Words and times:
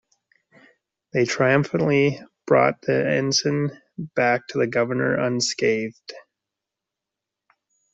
They 1.13 1.25
triumphantly 1.25 2.19
brought 2.47 2.81
the 2.81 3.07
ensign 3.07 3.69
back 4.15 4.47
to 4.47 4.57
the 4.57 4.65
Governor 4.65 5.13
unscathed. 5.19 6.13